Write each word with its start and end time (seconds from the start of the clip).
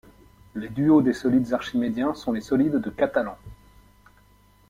Les 0.55 0.69
duaux 0.69 1.03
des 1.03 1.13
solides 1.13 1.53
archimédiens 1.53 2.15
sont 2.15 2.31
les 2.31 2.41
solides 2.41 2.77
de 2.77 2.89
Catalan. 2.89 3.37